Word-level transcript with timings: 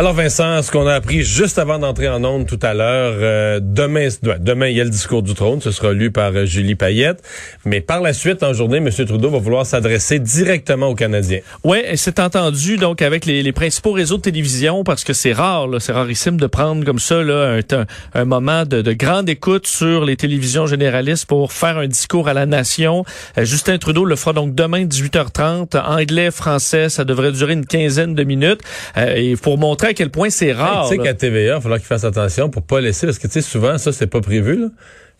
Alors 0.00 0.12
Vincent, 0.12 0.62
ce 0.62 0.70
qu'on 0.70 0.86
a 0.86 0.94
appris 0.94 1.24
juste 1.24 1.58
avant 1.58 1.80
d'entrer 1.80 2.08
en 2.08 2.22
onde 2.22 2.46
tout 2.46 2.60
à 2.62 2.72
l'heure, 2.72 3.14
euh, 3.18 3.58
demain, 3.60 4.06
demain 4.38 4.68
il 4.68 4.76
y 4.76 4.80
a 4.80 4.84
le 4.84 4.90
discours 4.90 5.24
du 5.24 5.34
trône, 5.34 5.60
ce 5.60 5.72
sera 5.72 5.92
lu 5.92 6.12
par 6.12 6.30
euh, 6.36 6.44
Julie 6.44 6.76
Payette, 6.76 7.20
mais 7.64 7.80
par 7.80 8.00
la 8.00 8.12
suite 8.12 8.44
en 8.44 8.52
journée, 8.52 8.76
M. 8.76 8.90
Trudeau 8.90 9.28
va 9.28 9.38
vouloir 9.38 9.66
s'adresser 9.66 10.20
directement 10.20 10.86
aux 10.86 10.94
Canadiens. 10.94 11.40
Oui, 11.64 11.78
c'est 11.96 12.20
entendu 12.20 12.76
donc 12.76 13.02
avec 13.02 13.26
les, 13.26 13.42
les, 13.42 13.50
principaux 13.50 13.90
réseaux 13.90 14.18
de 14.18 14.22
télévision 14.22 14.84
parce 14.84 15.02
que 15.02 15.12
c'est 15.12 15.32
rare, 15.32 15.66
c'est 15.80 15.90
rarissime 15.90 16.36
de 16.36 16.46
prendre 16.46 16.84
comme 16.84 17.00
ça 17.00 17.20
là, 17.20 17.58
un, 17.72 17.86
un 18.14 18.24
moment 18.24 18.64
de, 18.64 18.82
de, 18.82 18.92
grande 18.92 19.28
écoute 19.28 19.66
sur 19.66 20.04
les 20.04 20.14
télévisions 20.14 20.68
généralistes 20.68 21.26
pour 21.26 21.52
faire 21.52 21.76
un 21.76 21.88
discours 21.88 22.28
à 22.28 22.34
la 22.34 22.46
nation. 22.46 23.04
Euh, 23.36 23.44
Justin 23.44 23.78
Trudeau 23.78 24.04
le 24.04 24.14
fera 24.14 24.32
donc 24.32 24.54
demain 24.54 24.84
18h30, 24.84 25.76
anglais, 25.76 26.30
français, 26.30 26.88
ça 26.88 27.04
devrait 27.04 27.32
durer 27.32 27.54
une 27.54 27.66
quinzaine 27.66 28.14
de 28.14 28.22
minutes 28.22 28.60
et 28.96 29.34
pour 29.34 29.58
montrer 29.58 29.87
à 29.88 29.94
quel 29.94 30.10
point 30.10 30.30
c'est 30.30 30.52
rare. 30.52 30.88
tu 30.88 30.96
sais 30.96 31.02
qu'à 31.02 31.14
TVA, 31.14 31.40
il 31.40 31.48
va 31.50 31.60
falloir 31.60 31.78
qu'il 31.78 31.86
fasse 31.86 32.04
attention 32.04 32.48
pour 32.48 32.62
pas 32.62 32.80
laisser, 32.80 33.06
parce 33.06 33.18
que 33.18 33.26
tu 33.26 33.34
sais, 33.34 33.42
souvent, 33.42 33.78
ça, 33.78 33.92
c'est 33.92 34.06
pas 34.06 34.20
prévu, 34.20 34.56
là. 34.56 34.68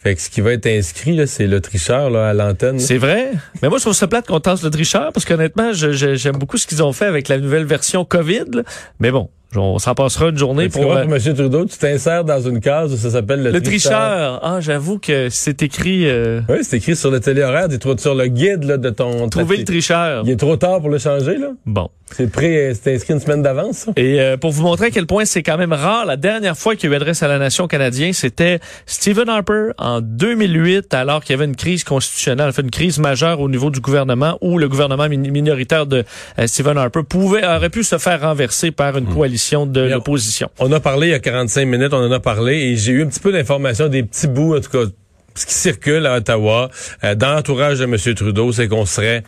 Fait 0.00 0.14
que 0.14 0.20
ce 0.20 0.30
qui 0.30 0.40
va 0.40 0.52
être 0.52 0.66
inscrit, 0.66 1.26
c'est 1.26 1.48
le 1.48 1.60
tricheur 1.60 2.08
là, 2.08 2.28
à 2.28 2.32
l'antenne. 2.32 2.78
C'est 2.78 2.98
vrai. 2.98 3.32
Mais 3.62 3.68
moi, 3.68 3.78
je 3.78 3.82
trouve 3.82 3.94
ça 3.94 4.06
plate 4.06 4.28
qu'on 4.28 4.38
tasse 4.38 4.62
le 4.62 4.70
tricheur 4.70 5.12
parce 5.12 5.24
qu'honnêtement, 5.24 5.72
j'aime 5.72 6.36
beaucoup 6.36 6.56
ce 6.56 6.68
qu'ils 6.68 6.84
ont 6.84 6.92
fait 6.92 7.06
avec 7.06 7.26
la 7.26 7.38
nouvelle 7.38 7.64
version 7.64 8.04
COVID. 8.04 8.44
Là. 8.52 8.62
Mais 9.00 9.10
bon, 9.10 9.28
on 9.56 9.78
s'en 9.78 9.94
passera 9.94 10.28
une 10.28 10.38
journée 10.38 10.68
pour. 10.68 10.92
Euh... 10.92 11.04
M. 11.04 11.34
Trudeau, 11.34 11.64
tu 11.64 11.78
t'insères 11.78 12.24
dans 12.24 12.40
une 12.40 12.60
case 12.60 12.92
où 12.92 12.96
ça 12.96 13.10
s'appelle 13.10 13.42
le, 13.42 13.50
le 13.50 13.62
tricheur? 13.62 14.40
Ah, 14.42 14.58
j'avoue 14.60 14.98
que 14.98 15.28
c'est 15.30 15.62
écrit. 15.62 16.08
Euh... 16.08 16.40
Oui, 16.48 16.58
c'est 16.62 16.76
écrit 16.76 16.96
sur 16.96 17.10
le 17.10 17.20
téléhoraire, 17.20 17.68
sur 17.98 18.14
le 18.14 18.26
guide 18.26 18.64
là, 18.64 18.76
de 18.76 18.90
ton. 18.90 19.28
Trouver 19.28 19.58
le 19.58 19.64
tricheur. 19.64 20.22
Il 20.24 20.30
est 20.30 20.36
trop 20.36 20.56
tard 20.56 20.80
pour 20.80 20.90
le 20.90 20.98
changer 20.98 21.38
là. 21.38 21.48
Bon. 21.64 21.88
C'est 22.10 22.30
prêt, 22.32 22.72
c'est 22.74 22.94
inscrit 22.94 23.12
une 23.12 23.20
semaine 23.20 23.42
d'avance. 23.42 23.86
Et 23.96 24.18
euh, 24.18 24.38
pour 24.38 24.50
vous 24.50 24.62
montrer 24.62 24.86
à 24.86 24.90
quel 24.90 25.06
point 25.06 25.26
c'est 25.26 25.42
quand 25.42 25.58
même 25.58 25.74
rare, 25.74 26.06
la 26.06 26.16
dernière 26.16 26.56
fois 26.56 26.74
qu'il 26.74 26.88
y 26.88 26.92
a 26.92 26.94
eu 26.94 26.96
adresse 26.96 27.22
à 27.22 27.28
la 27.28 27.38
nation 27.38 27.68
canadienne, 27.68 28.14
c'était 28.14 28.60
Stephen 28.86 29.28
Harper 29.28 29.72
en 29.76 30.00
2008, 30.00 30.94
alors 30.94 31.22
qu'il 31.22 31.34
y 31.34 31.36
avait 31.36 31.44
une 31.44 31.54
crise 31.54 31.84
constitutionnelle, 31.84 32.50
fait 32.52 32.62
une 32.62 32.70
crise 32.70 32.98
majeure 32.98 33.40
au 33.40 33.48
niveau 33.50 33.70
du 33.70 33.80
gouvernement, 33.80 34.38
où 34.40 34.56
le 34.56 34.68
gouvernement 34.70 35.06
minoritaire 35.08 35.86
de 35.86 36.04
euh, 36.38 36.46
Stephen 36.46 36.78
Harper 36.78 37.02
pouvait 37.06 37.46
aurait 37.46 37.68
pu 37.68 37.84
se 37.84 37.98
faire 37.98 38.22
renverser 38.22 38.70
par 38.70 38.96
une 38.96 39.04
mmh. 39.04 39.14
coalition 39.14 39.37
de 39.66 39.80
l'opposition. 39.80 40.50
On 40.58 40.70
a 40.72 40.80
parlé 40.80 41.08
il 41.08 41.10
y 41.10 41.14
a 41.14 41.18
45 41.18 41.66
minutes, 41.66 41.92
on 41.92 42.04
en 42.04 42.12
a 42.12 42.20
parlé, 42.20 42.56
et 42.56 42.76
j'ai 42.76 42.92
eu 42.92 43.02
un 43.02 43.06
petit 43.06 43.20
peu 43.20 43.32
d'informations, 43.32 43.88
des 43.88 44.02
petits 44.02 44.28
bouts, 44.28 44.56
en 44.56 44.60
tout 44.60 44.70
cas, 44.70 44.90
ce 45.34 45.46
qui 45.46 45.54
circule 45.54 46.06
à 46.06 46.16
Ottawa, 46.16 46.70
euh, 47.04 47.14
dans 47.14 47.32
l'entourage 47.34 47.78
de 47.78 47.84
M. 47.84 47.96
Trudeau, 48.14 48.52
c'est 48.52 48.68
qu'on 48.68 48.86
serait 48.86 49.22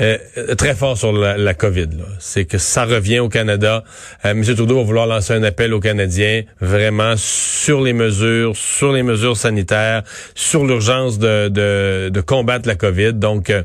euh, 0.00 0.16
très 0.56 0.76
fort 0.76 0.96
sur 0.96 1.12
la, 1.12 1.36
la 1.36 1.54
COVID. 1.54 1.88
C'est 2.20 2.44
que 2.44 2.58
ça 2.58 2.84
revient 2.84 3.18
au 3.18 3.28
Canada. 3.28 3.82
Euh, 4.24 4.30
M. 4.30 4.42
Trudeau 4.42 4.76
va 4.76 4.82
vouloir 4.82 5.06
lancer 5.08 5.32
un 5.32 5.42
appel 5.42 5.74
aux 5.74 5.80
Canadiens 5.80 6.42
vraiment 6.60 7.14
sur 7.16 7.80
les 7.80 7.92
mesures, 7.92 8.56
sur 8.56 8.92
les 8.92 9.02
mesures 9.02 9.36
sanitaires, 9.36 10.04
sur 10.36 10.64
l'urgence 10.64 11.18
de, 11.18 11.48
de, 11.48 12.10
de, 12.10 12.20
combattre 12.20 12.68
la 12.68 12.76
COVID. 12.76 13.14
Donc, 13.14 13.50
euh, 13.50 13.64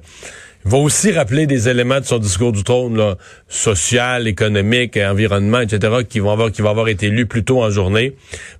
il 0.65 0.71
va 0.71 0.77
aussi 0.77 1.11
rappeler 1.11 1.45
des 1.45 1.69
éléments 1.69 1.99
de 1.99 2.05
son 2.05 2.19
discours 2.19 2.51
du 2.51 2.63
trône, 2.63 2.97
là, 2.97 3.15
social, 3.47 4.27
économique, 4.27 4.97
environnement, 4.97 5.59
etc., 5.59 6.03
qui 6.07 6.19
vont 6.19 6.31
avoir, 6.31 6.51
qui 6.51 6.61
vont 6.61 6.69
avoir 6.69 6.87
été 6.87 7.09
lus 7.09 7.25
plus 7.25 7.43
tôt 7.43 7.61
en 7.61 7.69
journée, 7.69 8.15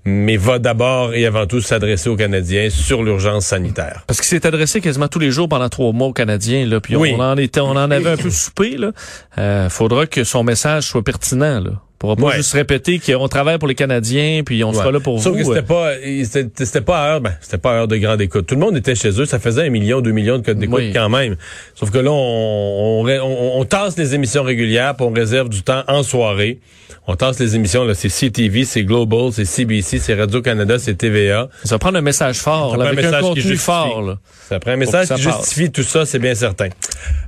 mais 0.06 0.38
va 0.38 0.59
d'abord 0.59 1.14
et 1.14 1.25
avant 1.25 1.47
tout 1.47 1.62
s'adresser 1.62 2.09
aux 2.09 2.16
Canadiens 2.16 2.69
sur 2.69 3.03
l'urgence 3.03 3.46
sanitaire. 3.46 4.03
Parce 4.08 4.19
qu'il 4.19 4.30
s'est 4.30 4.46
adressé 4.46 4.81
quasiment 4.81 5.08
tous 5.08 5.19
les 5.19 5.31
jours 5.31 5.47
pendant 5.47 5.69
trois 5.69 5.91
mois 5.94 6.08
aux 6.08 6.14
Canadiens, 6.14 6.66
là, 6.66 6.80
puis 6.80 6.96
on 6.96 7.19
en 7.19 7.38
était, 7.38 7.62
on 7.62 7.72
en 7.72 7.91
avait 7.91 8.12
un 8.12 8.18
peu 8.18 8.30
soupé, 8.31 8.78
là. 8.78 8.91
Euh, 9.38 9.70
faudra 9.70 10.06
que 10.06 10.24
son 10.24 10.44
message 10.44 10.84
soit 10.84 11.03
pertinent, 11.03 11.59
là 11.59 11.72
pourra 12.03 12.31
pas 12.31 12.36
juste 12.36 12.52
répéter 12.52 13.00
qu'on 13.00 13.30
travaille 13.30 13.58
pour 13.58 13.68
les 13.68 13.75
Canadiens 13.75 14.41
puis 14.46 14.64
on 14.64 14.74
sera 14.74 14.91
là 14.91 15.00
pour 15.00 15.22
Sauf 15.22 15.34
vous. 15.34 15.40
que 15.40 15.46
c'était 15.46 15.62
pas 15.62 15.91
c'était 16.58 16.81
pas 16.81 17.08
heure 17.08 17.22
ben, 17.22 17.34
c'était 17.40 17.58
pas 17.58 17.74
heure 17.74 17.88
de 17.88 17.96
grande 17.96 18.19
écoute. 18.19 18.46
Tout 18.46 18.56
le 18.56 18.62
monde 18.62 18.75
était 18.75 18.96
chez 18.96 19.19
eux, 19.22 19.25
ça 19.25 19.40
faisait 19.40 19.68
un 19.68 19.69
million, 19.69 20.02
deux 20.02 20.12
millions 20.12 20.38
de 20.38 20.46
codes 20.46 20.59
d'écoute 20.59 20.84
quand 20.94 21.09
même. 21.09 21.38
Sauf 21.75 21.91
que 21.91 22.00
là 22.00 22.12
on, 22.12 23.06
on, 23.08 23.59
on, 23.59 23.66
tasse 23.66 23.97
les 23.97 24.16
émissions 24.16 24.44
régulières, 24.44 24.96
puis 24.96 25.06
on 25.06 25.14
réserve 25.14 25.47
du 25.47 25.64
temps 25.64 25.84
en 25.88 26.03
soirée. 26.03 26.59
On 27.08 27.16
tasse 27.16 27.40
les 27.40 27.56
émissions 27.56 27.84
là, 27.84 27.94
c'est 27.94 28.09
CTV, 28.09 28.66
c'est 28.66 28.84
Global, 28.84 29.31
c'est 29.31 29.46
CBC, 29.46 30.00
c'est 30.00 30.14
Radio 30.14 30.41
Canada, 30.41 30.80
c'est 30.80 30.96
TVA. 30.96 31.50
Ça 31.64 31.78
prend 31.78 31.94
un 31.94 32.02
message 32.02 32.38
fort, 32.38 32.78
là, 32.78 32.85
avec 32.85 33.00
un, 33.00 33.02
message 33.02 33.24
un 33.24 33.28
contenu 33.28 33.58
fort. 33.58 34.02
Là, 34.02 34.18
ça 34.47 34.59
prend 34.59 34.72
un 34.72 34.78
message 34.78 35.09
qui 35.09 35.22
justifie 35.22 35.72
tout 35.72 35.84
ça, 35.84 36.06
c'est 36.06 36.20
bien 36.20 36.35
certain. 36.35 36.70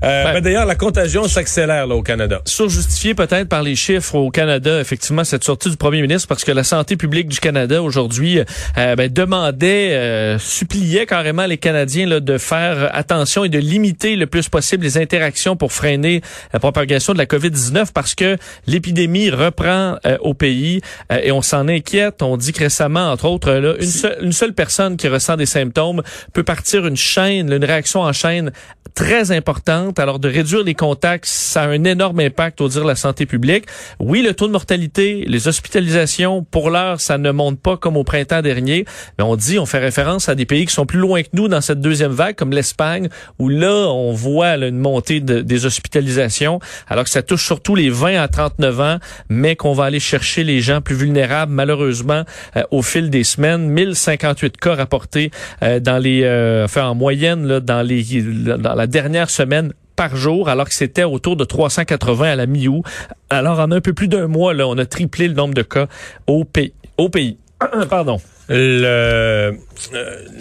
Euh, 0.04 0.24
ben, 0.24 0.34
ben, 0.34 0.42
d'ailleurs, 0.42 0.66
la 0.66 0.76
contagion 0.76 1.28
s'accélère 1.28 1.88
là 1.88 1.96
au 1.96 2.04
Canada. 2.04 2.42
Surjustifié 2.46 3.16
peut-être 3.16 3.50
par 3.50 3.64
les 3.64 3.76
chiffres 3.76 4.16
au 4.16 4.30
Canada, 4.30 4.65
effectivement, 4.68 5.24
cette 5.24 5.44
sortie 5.44 5.70
du 5.70 5.78
premier 5.78 6.02
ministre, 6.02 6.28
parce 6.28 6.44
que 6.44 6.52
la 6.52 6.64
santé 6.64 6.98
publique 6.98 7.28
du 7.28 7.40
Canada 7.40 7.82
aujourd'hui 7.82 8.40
euh, 8.78 8.96
ben, 8.96 9.12
demandait, 9.12 9.94
euh, 9.94 10.40
suppliait 10.40 11.06
carrément 11.06 11.46
les 11.46 11.58
Canadiens 11.58 12.06
là, 12.08 12.20
de 12.20 12.38
faire 12.38 12.90
attention 12.94 13.44
et 13.44 13.50
de 13.50 13.60
limiter 13.60 14.16
le 14.16 14.28
plus 14.28 14.50
possible 14.50 14.84
les 14.84 14.98
interactions 14.98 15.56
pour 15.56 15.72
freiner 15.72 16.22
la 16.54 16.60
propagation 16.60 17.14
de 17.14 17.18
la 17.18 17.26
COVID-19, 17.26 17.92
parce 17.94 18.16
que 18.16 18.38
l'épidémie 18.68 19.30
reprend 19.30 19.98
euh, 20.06 20.18
au 20.22 20.34
pays 20.34 20.82
euh, 21.12 21.20
et 21.24 21.32
on 21.32 21.42
s'en 21.42 21.68
inquiète. 21.68 22.22
On 22.22 22.38
dit 22.38 22.54
que 22.54 22.60
récemment, 22.60 23.12
entre 23.12 23.26
autres, 23.26 23.52
là, 23.52 23.76
une, 23.80 23.86
seule, 23.86 24.18
une 24.22 24.32
seule 24.32 24.54
personne 24.54 24.98
qui 24.98 25.08
ressent 25.08 25.38
des 25.38 25.46
symptômes 25.46 26.02
peut 26.34 26.44
partir 26.44 26.86
une 26.86 26.98
chaîne, 26.98 27.52
une 27.52 27.66
réaction 27.66 28.02
en 28.02 28.14
chaîne 28.14 28.52
très 28.96 29.32
importante. 29.32 30.00
Alors 30.00 30.20
de 30.20 30.30
réduire 30.30 30.64
les 30.64 30.74
contacts, 30.74 31.26
ça 31.26 31.64
a 31.64 31.68
un 31.68 31.84
énorme 31.84 32.22
impact 32.22 32.62
au 32.62 32.70
dire 32.70 32.86
la 32.86 32.96
santé 32.96 33.26
publique. 33.26 33.66
Oui, 34.00 34.22
le 34.22 34.34
taux 34.34 34.48
de 34.48 34.54
mortalité, 34.54 35.26
les 35.28 35.48
hospitalisations, 35.48 36.44
pour 36.50 36.70
l'heure, 36.70 37.02
ça 37.02 37.18
ne 37.18 37.32
monte 37.32 37.60
pas 37.60 37.78
comme 37.78 37.98
au 37.98 38.04
printemps 38.04 38.42
dernier, 38.42 38.86
mais 39.18 39.24
on 39.24 39.36
dit, 39.36 39.60
on 39.60 39.66
fait 39.66 39.80
référence 39.80 40.30
à 40.30 40.36
des 40.36 40.46
pays 40.46 40.66
qui 40.66 40.74
sont 40.74 40.86
plus 40.86 41.00
loin 41.00 41.22
que 41.22 41.30
nous 41.34 41.48
dans 41.48 41.62
cette 41.62 41.82
deuxième 41.82 42.14
vague, 42.14 42.36
comme 42.36 42.52
l'Espagne, 42.52 43.10
où 43.38 43.50
là, 43.50 43.88
on 43.90 44.14
voit 44.14 44.56
une 44.56 44.80
montée 44.80 45.20
de, 45.20 45.42
des 45.42 45.66
hospitalisations, 45.66 46.60
alors 46.88 47.04
que 47.04 47.10
ça 47.10 47.22
touche 47.22 47.46
surtout 47.46 47.76
les 47.76 47.90
20 47.90 48.22
à 48.22 48.28
39 48.28 48.80
ans, 48.80 48.98
mais 49.30 49.56
qu'on 49.56 49.74
va 49.74 49.86
aller 49.86 50.00
chercher 50.00 50.44
les 50.44 50.62
gens 50.62 50.80
plus 50.82 50.96
vulnérables, 50.96 51.52
malheureusement, 51.52 52.24
euh, 52.56 52.64
au 52.72 52.82
fil 52.82 53.10
des 53.10 53.26
semaines. 53.26 53.68
1058 53.68 54.58
cas 54.58 54.76
rapportés 54.76 55.32
euh, 55.64 55.80
dans 55.80 55.98
les, 55.98 56.22
euh, 56.24 56.64
enfin, 56.64 56.88
en 56.88 56.96
moyenne, 56.96 57.46
là, 57.46 57.60
dans 57.60 57.82
les, 57.82 58.04
dans 58.58 58.74
la 58.74 58.85
dernière 58.88 59.30
semaine 59.30 59.74
par 59.96 60.16
jour, 60.16 60.50
alors 60.50 60.68
que 60.68 60.74
c'était 60.74 61.04
autour 61.04 61.36
de 61.36 61.46
380 61.46 62.32
à 62.32 62.36
la 62.36 62.46
mi-août. 62.46 62.84
Alors, 63.30 63.60
en 63.60 63.72
un 63.72 63.82
peu 63.82 63.94
plus 63.94 64.08
d'un 64.08 64.28
mois, 64.28 64.54
là, 64.54 64.68
on 64.68 64.78
a 64.78 64.86
triplé 64.86 65.28
le 65.28 65.34
nombre 65.34 65.54
de 65.54 65.62
cas 65.62 65.88
au 66.28 66.44
pays. 66.44 66.74
Au 66.98 67.10
pays. 67.10 67.38
Pardon. 67.90 68.20
Le, 68.48 69.56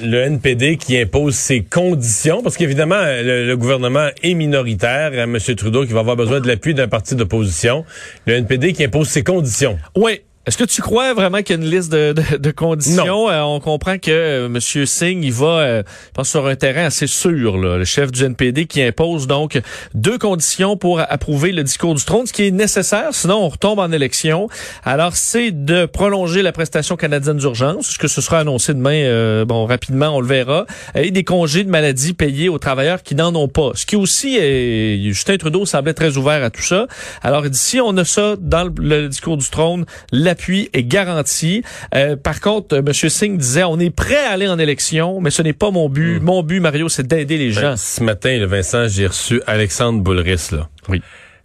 le 0.02 0.16
NPD 0.18 0.76
qui 0.76 0.98
impose 0.98 1.34
ses 1.34 1.62
conditions, 1.62 2.42
parce 2.42 2.58
qu'évidemment, 2.58 3.00
le, 3.00 3.54
gouvernement 3.54 4.08
est 4.22 4.34
minoritaire, 4.34 5.14
M. 5.14 5.38
Trudeau 5.56 5.86
qui 5.86 5.92
va 5.92 6.00
avoir 6.00 6.16
besoin 6.16 6.40
de 6.40 6.46
l'appui 6.46 6.74
d'un 6.74 6.88
parti 6.88 7.14
d'opposition. 7.14 7.84
Le 8.26 8.34
NPD 8.34 8.74
qui 8.74 8.84
impose 8.84 9.08
ses 9.08 9.22
conditions. 9.22 9.78
Oui, 9.96 10.20
Est-ce 10.46 10.58
que 10.58 10.64
tu 10.64 10.82
crois 10.82 11.14
vraiment 11.14 11.38
qu'il 11.38 11.56
y 11.56 11.58
a 11.58 11.62
une 11.62 11.70
liste 11.70 11.90
de, 11.90 12.12
de, 12.12 12.36
de 12.36 12.50
conditions? 12.50 13.30
Euh, 13.30 13.40
on 13.40 13.60
comprend 13.60 13.96
que 13.96 14.10
euh, 14.10 14.46
M. 14.46 14.60
Singh, 14.60 15.24
il 15.24 15.32
va, 15.32 15.46
euh, 15.46 15.82
je 15.86 16.10
pense, 16.12 16.28
sur 16.28 16.46
un 16.46 16.54
terrain 16.54 16.84
assez 16.84 17.06
sûr, 17.06 17.56
là, 17.56 17.78
le 17.78 17.84
chef 17.86 18.12
du 18.12 18.24
NPD, 18.24 18.66
qui 18.66 18.82
impose 18.82 19.26
donc 19.26 19.58
deux 19.94 20.18
conditions 20.18 20.76
pour 20.76 21.00
approuver 21.00 21.52
le 21.52 21.62
discours 21.62 21.94
du 21.94 22.04
trône, 22.04 22.26
ce 22.26 22.34
qui 22.34 22.46
est 22.46 22.50
nécessaire, 22.50 23.08
sinon 23.12 23.36
on 23.36 23.48
retombe 23.48 23.78
en 23.78 23.90
élection. 23.90 24.48
Alors, 24.84 25.16
c'est 25.16 25.50
de 25.50 25.86
prolonger 25.86 26.42
la 26.42 26.52
prestation 26.52 26.96
canadienne 26.96 27.38
d'urgence, 27.38 27.92
ce 27.92 27.98
que 27.98 28.08
ce 28.08 28.20
sera 28.20 28.40
annoncé 28.40 28.74
demain, 28.74 29.02
euh, 29.04 29.46
bon, 29.46 29.64
rapidement, 29.64 30.08
on 30.08 30.20
le 30.20 30.26
verra, 30.26 30.66
et 30.94 31.10
des 31.10 31.24
congés 31.24 31.64
de 31.64 31.70
maladie 31.70 32.12
payés 32.12 32.50
aux 32.50 32.58
travailleurs 32.58 33.02
qui 33.02 33.14
n'en 33.14 33.34
ont 33.34 33.48
pas. 33.48 33.70
Ce 33.76 33.86
qui 33.86 33.96
aussi, 33.96 34.36
est, 34.36 35.00
Justin 35.04 35.38
Trudeau 35.38 35.64
semblait 35.64 35.94
très 35.94 36.18
ouvert 36.18 36.44
à 36.44 36.50
tout 36.50 36.60
ça. 36.60 36.86
Alors, 37.22 37.48
d'ici, 37.48 37.80
on 37.80 37.96
a 37.96 38.04
ça 38.04 38.34
dans 38.38 38.64
le, 38.64 38.72
le 38.76 39.08
discours 39.08 39.38
du 39.38 39.48
trône, 39.48 39.86
l'appui 40.34 40.68
est 40.72 40.82
garanti. 40.84 41.62
Euh, 41.94 42.16
par 42.16 42.40
contre, 42.40 42.76
M. 42.76 42.92
Singh 42.92 43.36
disait, 43.38 43.64
on 43.64 43.78
est 43.78 43.90
prêt 43.90 44.24
à 44.26 44.30
aller 44.30 44.48
en 44.48 44.58
élection, 44.58 45.20
mais 45.20 45.30
ce 45.30 45.42
n'est 45.42 45.52
pas 45.52 45.70
mon 45.70 45.88
but. 45.88 46.20
Mm. 46.20 46.24
Mon 46.24 46.42
but, 46.42 46.60
Mario, 46.60 46.88
c'est 46.88 47.06
d'aider 47.06 47.38
les 47.38 47.52
Ben, 47.52 47.60
gens. 47.60 47.74
ce 47.76 48.02
matin, 48.02 48.36
le 48.38 48.46
Vincent, 48.46 48.88
j'ai 48.88 49.06
reçu 49.06 49.40
Alexandre 49.46 50.00
Boulris, 50.02 50.48
là. 50.52 50.68
Oui. 50.88 51.00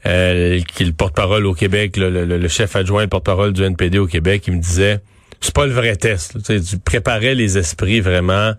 Euh, 0.06 0.60
qui 0.62 0.84
est 0.84 0.86
le 0.86 0.94
porte-parole 0.94 1.46
au 1.46 1.54
Québec, 1.54 1.98
le, 1.98 2.10
le- 2.10 2.38
le 2.38 2.48
chef 2.48 2.76
adjoint, 2.76 3.02
le 3.02 3.10
porte-parole 3.10 3.52
du 3.54 3.64
NPD 3.64 4.00
au 4.00 4.08
Québec, 4.08 4.44
il 4.48 4.54
me 4.56 4.62
disait, 4.62 5.02
c'est 5.42 5.54
pas 5.54 5.66
le 5.66 5.74
vrai 5.74 5.96
test. 5.98 6.36
là. 6.36 6.42
Tu 6.46 6.58
sais, 6.60 6.64
Tu 6.76 6.78
préparais 6.80 7.36
les 7.36 7.58
esprits 7.58 8.00
vraiment 8.00 8.54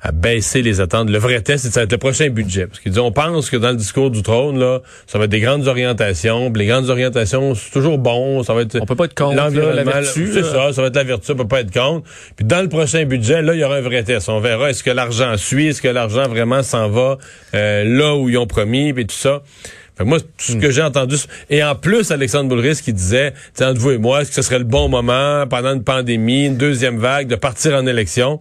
à 0.00 0.12
baisser 0.12 0.62
les 0.62 0.80
attentes. 0.80 1.10
Le 1.10 1.18
vrai 1.18 1.40
test, 1.40 1.64
c'est 1.64 1.72
ça 1.72 1.80
va 1.80 1.84
être 1.84 1.92
le 1.92 1.98
prochain 1.98 2.28
budget. 2.28 2.66
Parce 2.66 2.78
qu'il 2.78 2.92
dit, 2.92 3.00
on 3.00 3.10
pense 3.10 3.50
que 3.50 3.56
dans 3.56 3.70
le 3.70 3.76
discours 3.76 4.10
du 4.10 4.22
trône, 4.22 4.58
là, 4.58 4.80
ça 5.06 5.18
va 5.18 5.24
être 5.24 5.30
des 5.30 5.40
grandes 5.40 5.66
orientations. 5.66 6.52
Puis 6.52 6.62
les 6.62 6.68
grandes 6.68 6.88
orientations, 6.88 7.54
c'est 7.54 7.70
toujours 7.70 7.98
bon. 7.98 8.42
Ça 8.44 8.54
va 8.54 8.62
être 8.62 8.78
On 8.80 8.86
peut 8.86 8.94
pas 8.94 9.06
être 9.06 9.14
contre, 9.14 9.34
la 9.34 9.50
vertu, 9.84 10.30
C'est 10.32 10.44
ça, 10.44 10.72
ça 10.72 10.82
va 10.82 10.88
être 10.88 10.96
la 10.96 11.04
vertu, 11.04 11.32
on 11.32 11.36
peut 11.36 11.48
pas 11.48 11.60
être 11.60 11.72
contre. 11.72 12.08
Puis 12.36 12.44
dans 12.46 12.62
le 12.62 12.68
prochain 12.68 13.04
budget, 13.06 13.42
là, 13.42 13.54
il 13.54 13.60
y 13.60 13.64
aura 13.64 13.76
un 13.76 13.80
vrai 13.80 14.04
test. 14.04 14.28
On 14.28 14.40
verra 14.40 14.70
est-ce 14.70 14.84
que 14.84 14.90
l'argent 14.90 15.36
suit, 15.36 15.68
est-ce 15.68 15.82
que 15.82 15.88
l'argent 15.88 16.28
vraiment 16.28 16.62
s'en 16.62 16.88
va 16.88 17.18
euh, 17.54 17.84
là 17.84 18.14
où 18.14 18.28
ils 18.28 18.38
ont 18.38 18.46
promis, 18.46 18.92
puis 18.92 19.06
tout 19.06 19.16
ça. 19.16 19.42
Fait 19.96 20.04
que 20.04 20.08
moi, 20.08 20.20
tout 20.20 20.26
ce 20.38 20.52
Hmm. 20.52 20.60
que 20.60 20.70
j'ai 20.70 20.82
entendu, 20.82 21.16
et 21.50 21.64
en 21.64 21.74
plus, 21.74 22.12
Alexandre 22.12 22.48
Boulris 22.48 22.80
qui 22.84 22.92
disait, 22.92 23.32
entre 23.60 23.80
vous 23.80 23.90
et 23.90 23.98
moi, 23.98 24.22
est-ce 24.22 24.28
que 24.28 24.36
ce 24.36 24.42
serait 24.42 24.58
le 24.58 24.64
bon 24.64 24.88
moment, 24.88 25.44
pendant 25.50 25.74
une 25.74 25.82
pandémie, 25.82 26.46
une 26.46 26.56
deuxième 26.56 26.98
vague, 26.98 27.26
de 27.26 27.34
partir 27.34 27.74
en 27.74 27.84
élection? 27.84 28.40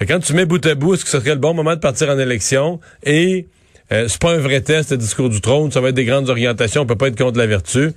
Quand 0.00 0.18
tu 0.18 0.34
mets 0.34 0.44
bout 0.44 0.64
à 0.66 0.74
bout, 0.74 0.94
est-ce 0.94 1.04
que 1.04 1.10
ce 1.10 1.20
serait 1.20 1.30
le 1.30 1.40
bon 1.40 1.54
moment 1.54 1.74
de 1.74 1.80
partir 1.80 2.08
en 2.10 2.18
élection? 2.18 2.80
Et 3.04 3.46
euh, 3.92 4.08
c'est 4.08 4.20
pas 4.20 4.34
un 4.34 4.38
vrai 4.38 4.60
test, 4.60 4.90
le 4.90 4.96
discours 4.96 5.28
du 5.28 5.40
trône, 5.40 5.70
ça 5.70 5.80
va 5.80 5.90
être 5.90 5.94
des 5.94 6.04
grandes 6.04 6.28
orientations, 6.28 6.82
on 6.82 6.86
peut 6.86 6.96
pas 6.96 7.08
être 7.08 7.18
contre 7.18 7.38
la 7.38 7.46
vertu. 7.46 7.92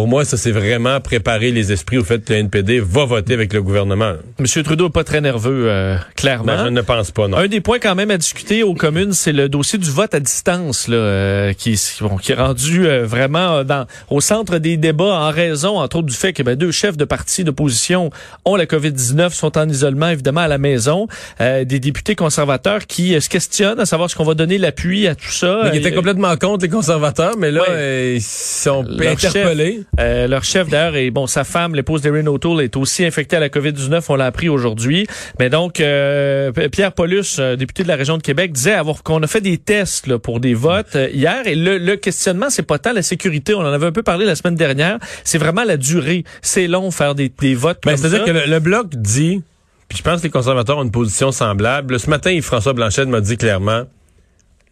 Pour 0.00 0.08
moi, 0.08 0.24
ça, 0.24 0.38
c'est 0.38 0.50
vraiment 0.50 0.98
préparer 0.98 1.50
les 1.50 1.72
esprits 1.72 1.98
au 1.98 2.04
fait 2.04 2.24
que 2.24 2.32
le 2.32 2.38
NPD 2.38 2.80
va 2.80 3.04
voter 3.04 3.34
avec 3.34 3.52
le 3.52 3.60
gouvernement. 3.60 4.14
M. 4.38 4.46
Trudeau 4.64 4.88
pas 4.88 5.04
très 5.04 5.20
nerveux, 5.20 5.66
euh, 5.68 5.98
clairement. 6.16 6.46
Ben, 6.56 6.64
je 6.64 6.70
ne 6.70 6.80
pense 6.80 7.10
pas, 7.10 7.28
non. 7.28 7.36
Un 7.36 7.48
des 7.48 7.60
points 7.60 7.78
quand 7.78 7.94
même 7.94 8.10
à 8.10 8.16
discuter 8.16 8.62
aux 8.62 8.72
communes, 8.72 9.12
c'est 9.12 9.32
le 9.34 9.50
dossier 9.50 9.78
du 9.78 9.90
vote 9.90 10.14
à 10.14 10.20
distance, 10.20 10.88
là, 10.88 10.96
euh, 10.96 11.52
qui, 11.52 11.78
bon, 12.00 12.16
qui 12.16 12.32
est 12.32 12.34
rendu 12.34 12.86
euh, 12.86 13.04
vraiment 13.04 13.56
euh, 13.56 13.62
dans, 13.62 13.84
au 14.08 14.22
centre 14.22 14.56
des 14.56 14.78
débats 14.78 15.04
en 15.04 15.30
raison, 15.30 15.78
entre 15.78 15.96
autres, 15.98 16.06
du 16.08 16.16
fait 16.16 16.32
que 16.32 16.42
ben, 16.42 16.56
deux 16.56 16.70
chefs 16.70 16.96
de 16.96 17.04
partis 17.04 17.44
d'opposition 17.44 18.08
ont 18.46 18.56
la 18.56 18.64
COVID-19, 18.64 19.34
sont 19.34 19.58
en 19.58 19.68
isolement, 19.68 20.08
évidemment, 20.08 20.40
à 20.40 20.48
la 20.48 20.56
maison. 20.56 21.08
Euh, 21.42 21.66
des 21.66 21.78
députés 21.78 22.14
conservateurs 22.14 22.86
qui 22.86 23.14
euh, 23.14 23.20
se 23.20 23.28
questionnent 23.28 23.80
à 23.80 23.84
savoir 23.84 24.08
ce 24.08 24.16
qu'on 24.16 24.24
va 24.24 24.32
donner 24.32 24.56
l'appui 24.56 25.06
à 25.06 25.14
tout 25.14 25.28
ça. 25.30 25.60
Mais 25.64 25.72
qui 25.72 25.76
étaient 25.76 25.92
complètement 25.92 26.34
contre 26.38 26.62
les 26.64 26.70
conservateurs, 26.70 27.34
mais 27.36 27.50
là, 27.50 27.60
Ouais. 27.68 28.14
ils 28.16 28.22
sont 28.22 28.86
interpellés. 28.98 29.82
Euh, 29.98 30.28
leur 30.28 30.44
chef 30.44 30.68
d'ailleurs 30.68 30.94
et 30.94 31.10
bon 31.10 31.26
sa 31.26 31.42
femme 31.42 31.74
l'épouse 31.74 32.00
d'Erin 32.00 32.26
O'Toole 32.26 32.62
est 32.62 32.76
aussi 32.76 33.04
infectée 33.04 33.36
à 33.36 33.40
la 33.40 33.48
COVID-19. 33.48 34.04
On 34.08 34.14
l'a 34.14 34.26
appris 34.26 34.48
aujourd'hui. 34.48 35.06
Mais 35.38 35.50
donc 35.50 35.80
euh, 35.80 36.52
Pierre 36.70 36.92
Paulus 36.92 37.38
euh, 37.38 37.56
député 37.56 37.82
de 37.82 37.88
la 37.88 37.96
région 37.96 38.16
de 38.16 38.22
Québec 38.22 38.52
disait 38.52 38.74
avoir 38.74 39.02
qu'on 39.02 39.22
a 39.22 39.26
fait 39.26 39.40
des 39.40 39.58
tests 39.58 40.06
là, 40.06 40.18
pour 40.18 40.38
des 40.40 40.54
votes 40.54 40.94
euh, 40.94 41.08
hier. 41.12 41.46
Et 41.46 41.56
le, 41.56 41.78
le 41.78 41.96
questionnement 41.96 42.50
c'est 42.50 42.62
pas 42.62 42.78
tant 42.78 42.92
la 42.92 43.02
sécurité. 43.02 43.54
On 43.54 43.60
en 43.60 43.72
avait 43.72 43.86
un 43.86 43.92
peu 43.92 44.02
parlé 44.02 44.24
la 44.24 44.36
semaine 44.36 44.54
dernière. 44.54 44.98
C'est 45.24 45.38
vraiment 45.38 45.64
la 45.64 45.76
durée. 45.76 46.24
C'est 46.42 46.68
long 46.68 46.90
faire 46.90 47.14
des, 47.14 47.28
des 47.28 47.54
votes 47.54 47.80
Ben, 47.84 47.96
C'est-à-dire 47.96 48.24
que 48.24 48.30
le, 48.30 48.46
le 48.46 48.60
bloc 48.60 48.94
dit, 48.94 49.42
puis 49.88 49.98
je 49.98 50.02
pense 50.02 50.20
que 50.20 50.24
les 50.24 50.30
conservateurs 50.30 50.78
ont 50.78 50.84
une 50.84 50.92
position 50.92 51.32
semblable. 51.32 51.98
Ce 51.98 52.08
matin, 52.08 52.38
François 52.42 52.72
Blanchet 52.72 53.06
m'a 53.06 53.20
dit 53.20 53.36
clairement 53.36 53.82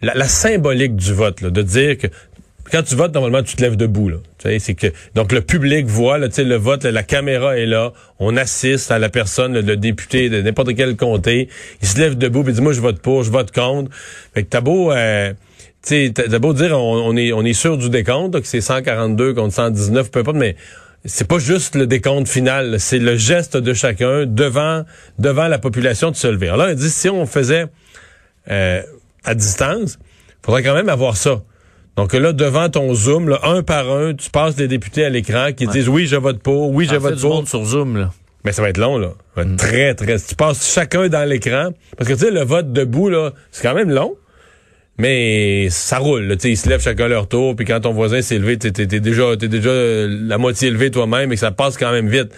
la, 0.00 0.14
la 0.14 0.28
symbolique 0.28 0.94
du 0.94 1.12
vote, 1.12 1.40
là, 1.40 1.50
de 1.50 1.62
dire 1.62 1.98
que 1.98 2.06
quand 2.70 2.82
tu 2.82 2.94
votes, 2.94 3.14
normalement, 3.14 3.42
tu 3.42 3.56
te 3.56 3.62
lèves 3.62 3.76
debout. 3.76 4.08
Là. 4.08 4.16
Tu 4.38 4.48
sais, 4.48 4.58
c'est 4.58 4.74
que 4.74 4.86
donc 5.14 5.32
le 5.32 5.40
public 5.40 5.86
voit, 5.86 6.18
là, 6.18 6.28
tu 6.28 6.34
sais, 6.34 6.44
le 6.44 6.56
vote, 6.56 6.84
la 6.84 7.02
caméra 7.02 7.56
est 7.56 7.66
là, 7.66 7.92
on 8.18 8.36
assiste 8.36 8.90
à 8.90 8.98
la 8.98 9.08
personne, 9.08 9.54
le, 9.54 9.60
le 9.60 9.76
député 9.76 10.28
de 10.28 10.40
n'importe 10.42 10.74
quel 10.74 10.96
comté, 10.96 11.48
il 11.82 11.88
se 11.88 11.98
lève 11.98 12.16
debout 12.16 12.48
et 12.48 12.52
dit 12.52 12.60
moi 12.60 12.72
je 12.72 12.80
vote 12.80 13.00
pour, 13.00 13.22
je 13.24 13.30
vote 13.30 13.52
contre. 13.52 13.90
Fait 14.34 14.42
que 14.42 14.48
t'as 14.48 14.60
beau 14.60 14.92
euh, 14.92 15.32
tu 15.86 16.12
beau 16.40 16.52
dire 16.52 16.78
on, 16.78 17.16
est 17.16 17.32
on 17.32 17.44
est 17.44 17.52
sûr 17.52 17.78
du 17.78 17.88
décompte, 17.88 18.40
que 18.40 18.46
c'est 18.46 18.60
142 18.60 19.34
contre 19.34 19.54
119, 19.54 20.10
peu 20.10 20.20
importe, 20.20 20.36
mais 20.36 20.56
c'est 21.04 21.26
pas 21.26 21.38
juste 21.38 21.76
le 21.76 21.86
décompte 21.86 22.28
final, 22.28 22.80
c'est 22.80 22.98
le 22.98 23.16
geste 23.16 23.56
de 23.56 23.72
chacun 23.72 24.26
devant 24.26 24.84
devant 25.18 25.48
la 25.48 25.58
population 25.58 26.10
de 26.10 26.16
se 26.16 26.26
lever. 26.26 26.48
Alors 26.48 26.66
là, 26.66 26.72
il 26.72 26.76
dit 26.76 26.90
si 26.90 27.08
on 27.08 27.26
faisait 27.26 27.66
euh, 28.50 28.82
à 29.24 29.34
distance, 29.34 29.98
faudrait 30.44 30.62
quand 30.62 30.74
même 30.74 30.88
avoir 30.88 31.16
ça. 31.16 31.42
Donc 31.98 32.12
là, 32.12 32.32
devant 32.32 32.68
ton 32.68 32.94
Zoom, 32.94 33.28
là, 33.28 33.40
un 33.42 33.64
par 33.64 33.90
un, 33.90 34.14
tu 34.14 34.30
passes 34.30 34.56
les 34.56 34.68
députés 34.68 35.04
à 35.04 35.08
l'écran 35.08 35.48
qui 35.50 35.66
disent 35.66 35.88
oui, 35.88 36.06
je 36.06 36.14
vote 36.14 36.38
pour, 36.38 36.70
oui, 36.70 36.84
je 36.84 36.90
En 36.90 36.92
fait, 36.92 36.98
vote 37.00 37.14
du 37.16 37.20
pour. 37.22 37.34
monde 37.34 37.48
sur 37.48 37.64
Zoom 37.64 37.96
là. 37.96 38.12
Mais 38.44 38.52
ça 38.52 38.62
va 38.62 38.68
être 38.68 38.78
long, 38.78 38.98
là. 38.98 39.08
Ça 39.34 39.42
va 39.42 39.50
être 39.50 39.56
très, 39.56 39.94
très. 39.96 40.16
Tu 40.20 40.36
passes 40.36 40.72
chacun 40.72 41.08
dans 41.08 41.28
l'écran. 41.28 41.70
Parce 41.96 42.08
que, 42.08 42.14
tu 42.14 42.20
sais, 42.20 42.30
le 42.30 42.44
vote 42.44 42.72
debout, 42.72 43.08
là, 43.08 43.32
c'est 43.50 43.64
quand 43.64 43.74
même 43.74 43.90
long. 43.90 44.14
Mais 44.96 45.70
ça 45.70 45.98
roule, 45.98 46.22
là. 46.22 46.36
Tu 46.36 46.42
sais, 46.42 46.50
ils 46.50 46.56
se 46.56 46.68
lèvent 46.68 46.80
chacun 46.80 47.08
leur 47.08 47.26
tour. 47.26 47.56
Puis 47.56 47.66
quand 47.66 47.80
ton 47.80 47.92
voisin 47.92 48.22
s'est 48.22 48.38
levé, 48.38 48.58
t'es, 48.58 48.70
t'es, 48.70 48.86
déjà, 48.86 49.36
t'es 49.36 49.48
déjà 49.48 49.70
euh, 49.70 50.06
la 50.08 50.38
moitié 50.38 50.70
levé 50.70 50.92
toi-même 50.92 51.32
et 51.32 51.34
que 51.34 51.40
ça 51.40 51.50
passe 51.50 51.76
quand 51.76 51.90
même 51.90 52.08
vite. 52.08 52.28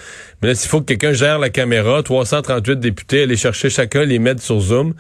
Mais 0.41 0.49
là, 0.49 0.55
s'il 0.55 0.71
faut 0.71 0.81
que 0.81 0.87
quelqu'un 0.87 1.12
gère 1.12 1.39
la 1.39 1.51
caméra, 1.51 2.03
338 2.03 2.81
députés, 2.81 3.25
aller 3.25 3.37
chercher 3.37 3.69
chacun, 3.69 4.05
les 4.07 4.19
mettre 4.19 4.41
sur 4.41 4.59
Zoom. 4.59 4.95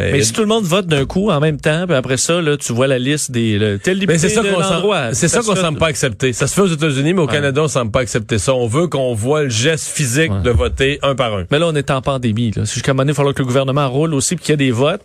Euh, 0.00 0.10
Mais 0.12 0.22
si 0.22 0.32
tout 0.32 0.40
le 0.40 0.46
monde 0.46 0.64
vote 0.64 0.86
d'un 0.86 1.04
coup 1.04 1.30
en 1.30 1.40
même 1.40 1.60
temps, 1.60 1.86
puis 1.86 1.96
après 1.96 2.16
ça, 2.16 2.40
là, 2.40 2.56
tu 2.56 2.72
vois 2.72 2.86
la 2.86 2.98
liste 2.98 3.30
des 3.30 3.58
le, 3.58 3.78
tel 3.78 3.98
député 3.98 4.18
c'est 4.18 4.28
ça 4.28 4.42
qu'on 4.42 5.12
c'est 5.12 5.28
ça 5.28 5.40
qu'on 5.40 5.54
se 5.54 5.60
semble 5.60 5.78
pas 5.78 5.88
accepter. 5.88 6.32
Ça 6.32 6.46
se 6.46 6.54
fait 6.54 6.62
aux 6.62 6.66
États-Unis, 6.66 7.14
mais 7.14 7.22
au 7.22 7.26
Canada, 7.26 7.62
on 7.62 7.68
semble 7.68 7.90
pas 7.90 8.00
accepter 8.00 8.38
ça. 8.38 8.54
On 8.54 8.66
veut 8.66 8.86
qu'on 8.86 9.14
voit 9.14 9.44
le 9.44 9.50
geste 9.50 9.88
physique 9.88 10.30
Ouais. 10.30 10.42
de 10.42 10.50
voter 10.50 10.98
un 11.02 11.14
par 11.14 11.34
un. 11.34 11.44
Mais 11.50 11.58
là, 11.58 11.66
on 11.68 11.74
est 11.74 11.90
en 11.90 12.02
pandémie. 12.02 12.52
Là. 12.54 12.64
Jusqu'à 12.64 12.90
un 12.90 12.94
moment 12.94 13.02
donné, 13.02 13.10
il 13.10 13.12
va 13.12 13.16
falloir 13.16 13.34
que 13.34 13.42
le 13.42 13.46
gouvernement 13.46 13.88
roule 13.88 14.14
aussi 14.14 14.36
puis 14.36 14.44
qu'il 14.44 14.52
y 14.52 14.54
ait 14.54 14.56
des 14.56 14.70
votes. 14.70 15.04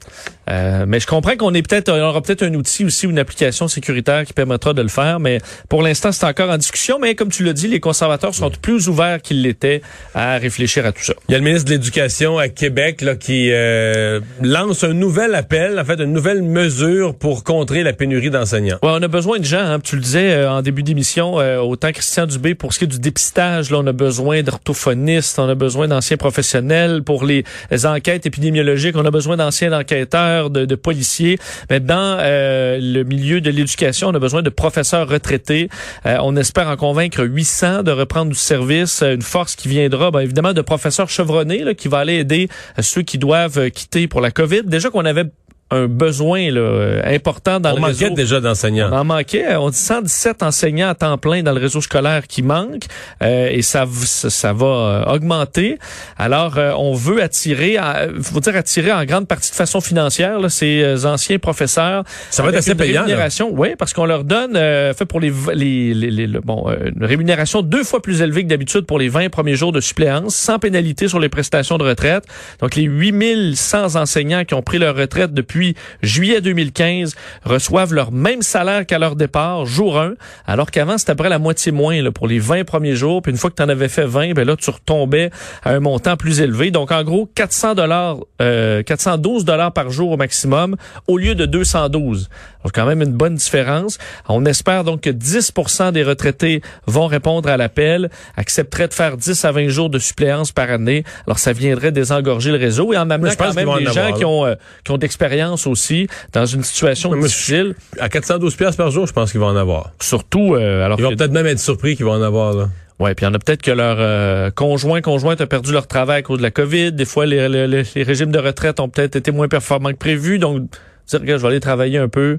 Euh, 0.49 0.85
mais 0.87 0.99
je 0.99 1.07
comprends 1.07 1.35
qu'on 1.35 1.53
est 1.53 1.67
peut-être, 1.67 1.89
on 1.91 1.99
aura 1.99 2.21
peut-être 2.21 2.43
un 2.43 2.53
outil 2.53 2.85
aussi, 2.85 3.05
une 3.05 3.19
application 3.19 3.67
sécuritaire 3.67 4.25
qui 4.25 4.33
permettra 4.33 4.73
de 4.73 4.81
le 4.81 4.87
faire. 4.87 5.19
Mais 5.19 5.39
pour 5.69 5.81
l'instant, 5.81 6.11
c'est 6.11 6.25
encore 6.25 6.49
en 6.49 6.57
discussion. 6.57 6.99
Mais 6.99 7.15
comme 7.15 7.29
tu 7.29 7.43
l'as 7.43 7.53
dit, 7.53 7.67
les 7.67 7.79
conservateurs 7.79 8.33
sont 8.35 8.51
plus 8.61 8.87
ouverts 8.87 9.21
qu'ils 9.21 9.41
l'étaient 9.41 9.81
à 10.13 10.37
réfléchir 10.37 10.85
à 10.85 10.91
tout 10.91 11.03
ça. 11.03 11.13
Il 11.29 11.31
y 11.31 11.35
a 11.35 11.37
le 11.39 11.43
ministre 11.43 11.65
de 11.65 11.71
l'Éducation 11.71 12.37
à 12.37 12.47
Québec 12.47 13.01
là, 13.01 13.15
qui 13.15 13.49
euh, 13.51 14.19
lance 14.41 14.83
un 14.85 14.93
nouvel 14.93 15.35
appel, 15.35 15.79
en 15.79 15.83
fait, 15.83 15.99
une 15.99 16.13
nouvelle 16.13 16.41
mesure 16.41 17.15
pour 17.15 17.43
contrer 17.43 17.83
la 17.83 17.93
pénurie 17.93 18.29
d'enseignants. 18.29 18.77
Ouais, 18.83 18.91
on 18.91 19.01
a 19.01 19.07
besoin 19.07 19.39
de 19.39 19.43
gens. 19.43 19.59
Hein. 19.65 19.79
Tu 19.79 19.95
le 19.95 20.01
disais 20.01 20.33
euh, 20.33 20.51
en 20.51 20.61
début 20.61 20.83
d'émission, 20.83 21.39
euh, 21.39 21.59
autant 21.59 21.91
Christian 21.91 22.25
Dubé 22.25 22.55
pour 22.55 22.73
ce 22.73 22.79
qui 22.79 22.85
est 22.85 22.87
du 22.87 22.99
dépistage, 22.99 23.71
là, 23.71 23.79
on 23.79 23.87
a 23.87 23.91
besoin 23.91 24.43
d'orthophonistes, 24.43 25.39
on 25.39 25.49
a 25.49 25.55
besoin 25.55 25.87
d'anciens 25.87 26.17
professionnels 26.17 27.03
pour 27.03 27.25
les, 27.25 27.43
enquêtes 27.85 28.25
épidémiologiques, 28.25 28.95
on 28.95 29.05
a 29.05 29.11
besoin 29.11 29.37
d'anciens 29.37 29.73
enquêteurs, 29.73 30.49
de, 30.49 30.65
de 30.65 30.75
policiers. 30.75 31.39
Mais 31.69 31.79
dans 31.79 32.17
euh, 32.19 32.77
le 32.81 33.03
milieu 33.03 33.41
de 33.41 33.49
l'éducation, 33.49 34.09
on 34.09 34.13
a 34.13 34.19
besoin 34.19 34.41
de 34.41 34.49
professeurs 34.49 35.07
retraités. 35.07 35.69
Euh, 36.05 36.17
on 36.21 36.35
espère 36.35 36.67
en 36.67 36.75
convaincre 36.75 37.23
800 37.23 37.83
de 37.83 37.91
reprendre 37.91 38.31
du 38.31 38.37
service, 38.37 39.01
euh, 39.01 39.15
une 39.15 39.21
force 39.21 39.55
qui 39.55 39.67
viendra, 39.67 40.11
ben, 40.11 40.19
évidemment, 40.19 40.53
de 40.53 40.61
professeurs 40.61 41.09
chevronnés 41.09 41.63
là, 41.63 41.73
qui 41.73 41.87
va 41.87 41.99
aller 41.99 42.15
aider 42.15 42.49
euh, 42.77 42.81
ceux 42.81 43.01
qui 43.01 43.17
doivent 43.17 43.69
quitter 43.71 44.07
pour 44.07 44.21
la 44.21 44.31
COVID. 44.31 44.63
Déjà 44.65 44.89
qu'on 44.89 45.05
avait 45.05 45.31
un 45.71 45.87
besoin 45.87 46.51
là, 46.51 46.59
euh, 46.61 47.01
important 47.05 47.59
dans 47.59 47.71
On 47.71 47.75
le 47.75 47.81
manquait 47.81 48.03
réseau. 48.05 48.15
déjà 48.15 48.37
On 48.37 48.41
d'enseignants. 48.41 48.91
en 48.93 49.03
manquait. 49.03 49.55
On 49.55 49.69
dit 49.71 49.77
117 49.77 50.43
enseignants 50.43 50.89
à 50.89 50.93
temps 50.95 51.17
plein 51.17 51.41
dans 51.41 51.53
le 51.53 51.59
réseau 51.59 51.81
scolaire 51.81 52.27
qui 52.27 52.43
manquent 52.43 52.85
euh, 53.23 53.49
et 53.51 53.63
ça, 53.63 53.85
ça, 54.03 54.29
ça 54.29 54.53
va 54.53 54.65
euh, 54.65 55.05
augmenter. 55.05 55.79
Alors, 56.19 56.57
euh, 56.59 56.71
on 56.77 56.93
veut 56.93 57.21
attirer, 57.23 57.77
à, 57.77 58.07
faut 58.21 58.39
dire 58.41 58.55
attirer 58.55 58.91
en 58.91 59.03
grande 59.05 59.27
partie 59.27 59.49
de 59.49 59.55
façon 59.55 59.81
financière 59.81 60.39
là, 60.39 60.49
ces 60.49 60.83
euh, 60.83 61.03
anciens 61.05 61.39
professeurs. 61.39 62.03
Ça 62.29 62.43
va 62.43 62.49
être 62.49 62.55
assez 62.57 62.75
payant, 62.75 63.05
oui, 63.51 63.69
parce 63.77 63.91
qu'on 63.93 64.05
leur 64.05 64.23
donne, 64.23 64.55
euh, 64.55 64.93
fait 64.93 65.05
pour 65.05 65.19
les, 65.19 65.33
les, 65.55 65.93
les, 65.95 66.11
les- 66.11 66.27
le- 66.27 66.41
bon, 66.41 66.65
euh, 66.69 66.91
une 66.95 67.03
rémunération 67.05 67.63
deux 67.63 67.83
fois 67.83 68.01
plus 68.03 68.21
élevée 68.21 68.43
que 68.43 68.49
d'habitude 68.49 68.85
pour 68.85 68.99
les 68.99 69.09
20 69.09 69.29
premiers 69.29 69.55
jours 69.55 69.71
de 69.71 69.81
suppléance, 69.81 70.35
sans 70.35 70.59
pénalité 70.59 71.07
sur 71.07 71.19
les 71.19 71.29
prestations 71.29 71.77
de 71.79 71.83
retraite. 71.85 72.23
Donc, 72.61 72.75
les 72.75 72.83
8100 72.83 73.95
enseignants 73.95 74.45
qui 74.45 74.53
ont 74.53 74.61
pris 74.61 74.77
leur 74.77 74.95
retraite 74.95 75.33
depuis 75.33 75.54
depuis 75.55 75.75
juillet 76.01 76.41
2015 76.41 77.15
reçoivent 77.45 77.93
leur 77.93 78.11
même 78.11 78.41
salaire 78.41 78.85
qu'à 78.85 78.99
leur 78.99 79.15
départ, 79.15 79.65
jour 79.65 79.97
1, 79.97 80.15
alors 80.45 80.69
qu'avant, 80.69 80.97
c'était 80.97 81.11
à 81.11 81.15
peu 81.15 81.23
près 81.23 81.29
la 81.29 81.39
moitié 81.39 81.71
moins 81.71 82.01
là, 82.01 82.11
pour 82.11 82.27
les 82.27 82.39
20 82.39 82.65
premiers 82.65 82.95
jours. 82.95 83.21
Puis 83.21 83.31
une 83.31 83.37
fois 83.37 83.49
que 83.49 83.55
tu 83.55 83.63
en 83.63 83.69
avais 83.69 83.87
fait 83.87 84.05
20, 84.05 84.33
ben 84.33 84.45
là, 84.45 84.57
tu 84.57 84.69
retombais 84.69 85.29
à 85.63 85.71
un 85.71 85.79
montant 85.79 86.17
plus 86.17 86.41
élevé. 86.41 86.71
Donc, 86.71 86.91
en 86.91 87.03
gros, 87.03 87.29
400 87.35 87.75
dollars, 87.75 88.17
euh, 88.41 88.83
412 88.83 89.45
dollars 89.45 89.71
par 89.71 89.89
jour 89.91 90.11
au 90.11 90.17
maximum, 90.17 90.75
au 91.07 91.17
lieu 91.17 91.35
de 91.35 91.45
212. 91.45 92.29
Donc, 92.65 92.73
quand 92.73 92.85
même 92.85 93.01
une 93.01 93.13
bonne 93.13 93.35
différence. 93.35 93.97
On 94.27 94.43
espère 94.45 94.83
donc 94.83 95.01
que 95.01 95.09
10% 95.11 95.91
des 95.91 96.03
retraités 96.03 96.61
vont 96.87 97.05
répondre 97.07 97.47
à 97.47 97.57
l'appel, 97.57 98.09
accepteraient 98.35 98.87
de 98.87 98.93
faire 98.93 99.17
10 99.17 99.45
à 99.45 99.51
20 99.51 99.67
jours 99.69 99.89
de 99.89 99.99
suppléance 99.99 100.51
par 100.51 100.69
année. 100.71 101.03
Alors, 101.27 101.39
ça 101.39 101.53
viendrait 101.53 101.91
désengorger 101.91 102.51
le 102.51 102.57
réseau 102.57 102.91
et 102.91 102.97
en 102.97 103.09
amenant 103.11 103.29
quand 103.37 103.53
même 103.53 103.65
des 103.77 103.87
en 103.87 103.91
gens 103.93 104.01
avoir, 104.01 104.17
qui 104.17 104.25
ont, 104.25 104.45
euh, 104.45 104.55
qui 104.83 104.91
ont 104.91 104.97
d'expérience 104.97 105.67
aussi 105.67 106.07
dans 106.33 106.45
une 106.45 106.63
situation 106.63 107.15
difficile. 107.15 107.75
À 107.99 108.09
412 108.09 108.55
pièces 108.55 108.75
par 108.75 108.89
jour, 108.91 109.05
je 109.07 109.13
pense 109.13 109.31
qu'ils 109.31 109.39
vont 109.39 109.47
en 109.47 109.55
avoir. 109.55 109.91
Surtout, 110.01 110.55
euh, 110.55 110.83
alors 110.83 110.99
Ils 110.99 111.03
vont 111.03 111.15
peut-être 111.15 111.31
même 111.31 111.45
être 111.45 111.59
surpris 111.59 111.95
qu'ils 111.95 112.05
vont 112.05 112.13
en 112.13 112.21
avoir. 112.23 112.53
Là. 112.53 112.69
Ouais, 112.99 113.13
puis 113.13 113.25
il 113.25 113.29
y 113.29 113.31
en 113.31 113.33
a 113.35 113.39
peut-être 113.39 113.61
que 113.61 113.71
leur 113.71 113.97
euh, 113.99 114.49
conjoint, 114.51 115.01
conjointe 115.01 115.39
a 115.41 115.45
perdu 115.47 115.71
leur 115.71 115.85
travail 115.85 116.19
à 116.19 116.21
cause 116.23 116.37
de 116.39 116.43
la 116.43 116.49
COVID. 116.51 116.93
Des 116.93 117.05
fois, 117.05 117.25
les, 117.25 117.47
les- 117.49 117.67
les- 117.67 117.83
les 117.93 118.03
régimes 118.03 118.31
de 118.31 118.39
retraite 118.39 118.79
ont 118.79 118.89
peut-être 118.89 119.15
été 119.17 119.31
moins 119.31 119.47
performants 119.49 119.91
que 119.91 119.97
prévu. 119.97 120.39
Donc, 120.39 120.61
dire, 121.07 121.19
regarde, 121.21 121.39
je 121.39 121.45
vais 121.45 121.49
aller 121.49 121.59
travailler 121.59 121.97
un 121.97 122.07
peu. 122.07 122.37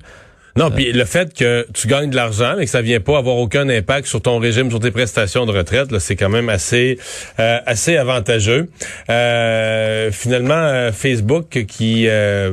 Non, 0.57 0.71
puis 0.71 0.91
le 0.91 1.05
fait 1.05 1.35
que 1.35 1.67
tu 1.75 1.87
gagnes 1.87 2.09
de 2.09 2.17
l'argent 2.17 2.55
mais 2.57 2.65
que 2.65 2.71
ça 2.71 2.81
vient 2.81 3.01
pas 3.01 3.19
avoir 3.19 3.37
aucun 3.37 3.69
impact 3.69 4.07
sur 4.07 4.23
ton 4.23 4.39
régime, 4.39 4.71
sur 4.71 4.81
tes 4.81 4.91
prestations 4.91 5.45
de 5.45 5.53
retraite, 5.53 5.93
là, 5.93 6.01
c'est 6.01 6.17
quand 6.17 6.31
même 6.31 6.49
assez 6.49 6.99
euh, 7.39 7.59
assez 7.67 7.99
avantageux. 7.99 8.69
Euh, 9.11 10.11
finalement, 10.13 10.55
euh, 10.55 10.93
Facebook 10.93 11.67
qui 11.69 12.09
euh, 12.09 12.53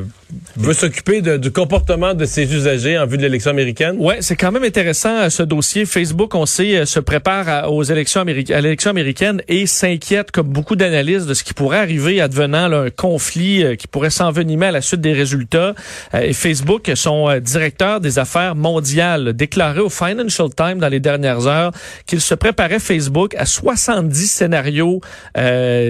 veut 0.58 0.74
s'occuper 0.74 1.22
du 1.22 1.52
comportement 1.52 2.14
de 2.14 2.26
ses 2.26 2.54
usagers 2.54 2.98
en 2.98 3.06
vue 3.06 3.18
de 3.18 3.22
l'élection 3.24 3.52
américaine? 3.52 3.96
Ouais, 4.00 4.18
c'est 4.22 4.36
quand 4.36 4.52
même 4.52 4.64
intéressant 4.64 5.16
euh, 5.18 5.30
ce 5.30 5.44
dossier. 5.44 5.86
Facebook, 5.86 6.36
on 6.36 6.46
sait, 6.46 6.78
euh, 6.78 6.86
se 6.86 7.00
prépare 7.00 7.50
à- 7.50 7.70
aux 7.70 7.84
élections 7.84 8.22
américaines, 8.22 8.56
à 8.56 8.62
l'élection 8.62 8.90
américaine 8.92 9.42
et 9.48 9.66
s'inquiète, 9.66 10.32
comme 10.32 10.48
beaucoup 10.48 10.76
d'analystes, 10.76 11.28
de 11.28 11.34
ce 11.34 11.44
qui 11.44 11.54
pourrait 11.54 11.78
arriver 11.80 12.22
advenant 12.22 12.68
là, 12.68 12.80
un 12.82 12.90
conflit 12.90 13.64
euh, 13.64 13.76
qui 13.76 13.88
pourrait 13.88 14.10
s'envenimer 14.10 14.68
à 14.68 14.72
la 14.72 14.82
suite 14.82 15.02
des 15.02 15.14
résultats. 15.14 15.74
Et 16.20 16.34
Facebook, 16.34 16.92
son 16.96 17.40
directeur 17.40 18.00
des 18.00 18.20
affaires 18.20 18.56
mondiales, 18.56 19.34
déclaré 19.34 19.80
au 19.80 19.90
Financial 19.90 20.48
Times 20.56 20.80
dans 20.80 20.90
les 20.90 21.00
dernières 21.00 21.48
heures 21.48 21.72
qu'il 22.06 22.22
se 22.22 22.36
préparait 22.36 22.80
Facebook 22.80 23.36
à 23.36 23.46
70 23.46 24.28
scénarios 24.28 25.02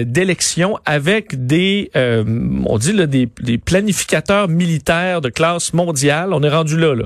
d'élections 0.04 0.78
avec 0.84 1.46
des, 1.46 1.90
on 1.94 2.78
dit 2.78 2.92
là, 2.92 3.06
des, 3.06 3.28
des 3.40 3.58
planificateurs 3.58 4.33
militaires 4.48 5.20
de 5.20 5.28
classe 5.28 5.72
mondiale. 5.72 6.32
On 6.32 6.42
est 6.42 6.50
rendu 6.50 6.78
là, 6.78 6.94
là 6.94 7.04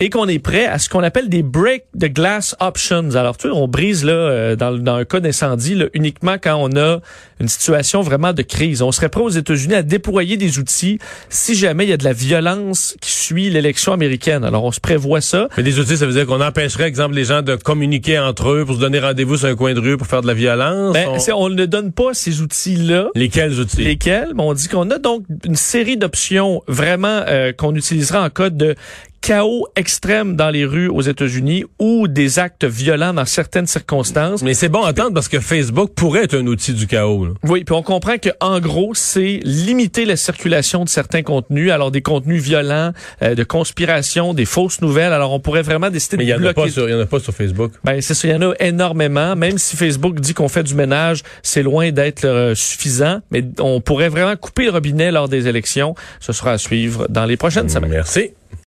et 0.00 0.10
qu'on 0.10 0.28
est 0.28 0.38
prêt 0.38 0.66
à 0.66 0.78
ce 0.78 0.88
qu'on 0.88 1.02
appelle 1.02 1.28
des 1.28 1.42
break 1.42 1.84
the 1.98 2.06
glass 2.06 2.54
options. 2.60 3.14
Alors, 3.14 3.36
tu 3.36 3.48
sais, 3.48 3.54
on 3.54 3.66
brise 3.66 4.04
là 4.04 4.12
euh, 4.12 4.56
dans, 4.56 4.76
dans 4.78 4.94
un 4.94 5.04
cas 5.04 5.20
d'incendie 5.20 5.82
uniquement 5.92 6.36
quand 6.40 6.56
on 6.56 6.76
a 6.76 7.00
une 7.40 7.48
situation 7.48 8.02
vraiment 8.02 8.32
de 8.32 8.42
crise. 8.42 8.82
On 8.82 8.92
serait 8.92 9.08
prêt 9.08 9.22
aux 9.22 9.28
États-Unis 9.28 9.74
à 9.74 9.82
déployer 9.82 10.36
des 10.36 10.58
outils 10.58 10.98
si 11.28 11.54
jamais 11.54 11.84
il 11.84 11.90
y 11.90 11.92
a 11.92 11.96
de 11.96 12.04
la 12.04 12.12
violence 12.12 12.96
qui 13.00 13.10
suit 13.12 13.50
l'élection 13.50 13.92
américaine. 13.92 14.44
Alors, 14.44 14.64
on 14.64 14.72
se 14.72 14.80
prévoit 14.80 15.20
ça. 15.20 15.48
Mais 15.56 15.62
des 15.62 15.78
outils, 15.78 15.96
ça 15.96 16.06
veut 16.06 16.12
dire 16.12 16.26
qu'on 16.26 16.40
empêcherait, 16.40 16.84
exemple, 16.88 17.14
les 17.14 17.24
gens 17.24 17.42
de 17.42 17.56
communiquer 17.56 18.18
entre 18.18 18.50
eux 18.50 18.64
pour 18.64 18.74
se 18.76 18.80
donner 18.80 18.98
rendez-vous 19.00 19.36
sur 19.36 19.48
un 19.48 19.54
coin 19.56 19.74
de 19.74 19.80
rue 19.80 19.96
pour 19.96 20.06
faire 20.06 20.22
de 20.22 20.26
la 20.26 20.34
violence? 20.34 20.92
Ben, 20.94 21.08
On- 21.08 21.44
on 21.44 21.48
ne 21.50 21.66
donne 21.66 21.92
pas 21.92 22.14
ces 22.14 22.40
outils-là. 22.40 23.08
Lesquels 23.14 23.58
outils? 23.60 23.82
Lesquels? 23.82 24.32
Mais 24.34 24.42
on 24.42 24.54
dit 24.54 24.68
qu'on 24.68 24.90
a 24.90 24.98
donc 24.98 25.24
une 25.44 25.56
série 25.56 25.96
d'options 25.96 26.62
vraiment 26.66 27.22
euh, 27.28 27.52
qu'on 27.52 27.74
utilisera 27.74 28.24
en 28.24 28.30
cas 28.30 28.50
de 28.50 28.74
chaos 29.20 29.66
extrême 29.74 30.36
dans 30.36 30.48
les 30.50 30.64
rues 30.64 30.88
aux 30.88 31.00
États-Unis 31.00 31.64
ou 31.80 32.06
des 32.06 32.38
actes 32.38 32.64
violents 32.64 33.12
dans 33.12 33.24
certaines 33.24 33.66
circonstances. 33.66 34.42
Mais 34.42 34.54
c'est 34.54 34.68
bon 34.68 34.84
à 34.84 34.90
entendre 34.90 35.12
parce 35.12 35.28
que 35.28 35.40
Facebook 35.40 35.90
pourrait 35.94 36.24
être 36.24 36.36
un 36.36 36.46
outil 36.46 36.72
du 36.72 36.86
chaos. 36.86 37.24
là. 37.26 37.27
Oui, 37.44 37.64
puis 37.64 37.74
on 37.74 37.82
comprend 37.82 38.18
que 38.18 38.30
en 38.40 38.60
gros, 38.60 38.94
c'est 38.94 39.40
limiter 39.44 40.04
la 40.04 40.16
circulation 40.16 40.84
de 40.84 40.88
certains 40.88 41.22
contenus, 41.22 41.70
alors 41.70 41.90
des 41.90 42.02
contenus 42.02 42.42
violents, 42.42 42.92
euh, 43.22 43.34
de 43.34 43.44
conspiration, 43.44 44.34
des 44.34 44.44
fausses 44.44 44.80
nouvelles. 44.80 45.12
Alors 45.12 45.32
on 45.32 45.40
pourrait 45.40 45.62
vraiment 45.62 45.90
décider 45.90 46.16
Mais 46.16 46.24
de 46.26 46.30
y 46.30 46.38
bloquer. 46.38 46.54
pas 46.62 46.68
sur, 46.70 46.88
il 46.88 46.92
y 46.92 46.94
en 46.94 47.00
a 47.00 47.06
pas 47.06 47.20
sur 47.20 47.34
Facebook. 47.34 47.72
Ben 47.84 48.00
c'est 48.00 48.14
ça, 48.14 48.28
il 48.28 48.30
y 48.32 48.34
en 48.34 48.50
a 48.50 48.54
énormément. 48.60 49.36
Même 49.36 49.58
si 49.58 49.76
Facebook 49.76 50.20
dit 50.20 50.34
qu'on 50.34 50.48
fait 50.48 50.62
du 50.62 50.74
ménage, 50.74 51.22
c'est 51.42 51.62
loin 51.62 51.90
d'être 51.90 52.24
euh, 52.24 52.54
suffisant. 52.54 53.20
Mais 53.30 53.44
on 53.58 53.80
pourrait 53.80 54.08
vraiment 54.08 54.36
couper 54.36 54.64
le 54.64 54.70
robinet 54.70 55.10
lors 55.10 55.28
des 55.28 55.48
élections. 55.48 55.94
Ce 56.20 56.32
sera 56.32 56.52
à 56.52 56.58
suivre 56.58 57.06
dans 57.08 57.24
les 57.24 57.36
prochaines 57.36 57.68
semaines. 57.68 57.90
Merci. 57.90 58.30